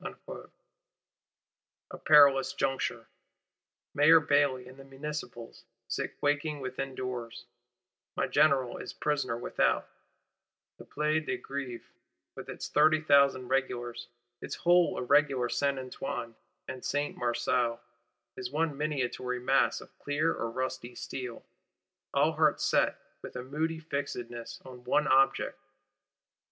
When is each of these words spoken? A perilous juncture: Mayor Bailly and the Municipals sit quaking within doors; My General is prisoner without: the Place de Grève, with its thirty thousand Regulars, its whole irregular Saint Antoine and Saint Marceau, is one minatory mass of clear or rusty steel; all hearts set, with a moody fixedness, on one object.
A 1.91 1.97
perilous 1.99 2.53
juncture: 2.53 3.05
Mayor 3.93 4.19
Bailly 4.19 4.67
and 4.67 4.79
the 4.79 4.83
Municipals 4.83 5.63
sit 5.87 6.17
quaking 6.17 6.59
within 6.59 6.95
doors; 6.95 7.45
My 8.15 8.25
General 8.25 8.79
is 8.79 8.93
prisoner 8.93 9.37
without: 9.37 9.87
the 10.79 10.85
Place 10.85 11.27
de 11.27 11.37
Grève, 11.37 11.83
with 12.33 12.49
its 12.49 12.67
thirty 12.67 12.99
thousand 12.99 13.49
Regulars, 13.49 14.07
its 14.41 14.55
whole 14.55 14.97
irregular 14.97 15.49
Saint 15.49 15.77
Antoine 15.77 16.33
and 16.67 16.83
Saint 16.83 17.15
Marceau, 17.15 17.79
is 18.35 18.49
one 18.49 18.75
minatory 18.75 19.39
mass 19.39 19.81
of 19.81 19.99
clear 19.99 20.33
or 20.33 20.49
rusty 20.49 20.95
steel; 20.95 21.45
all 22.11 22.31
hearts 22.31 22.65
set, 22.65 22.99
with 23.21 23.35
a 23.35 23.43
moody 23.43 23.77
fixedness, 23.79 24.61
on 24.65 24.83
one 24.83 25.07
object. 25.07 25.59